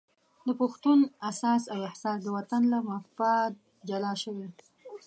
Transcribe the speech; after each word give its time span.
د 0.47 0.49
پښتون 0.61 0.99
اساس 1.29 1.63
او 1.73 1.79
احساس 1.89 2.17
د 2.23 2.27
وطن 2.37 2.61
له 2.73 2.79
مفاد 2.89 3.51
جلا 3.89 4.13
شوی. 4.23 4.47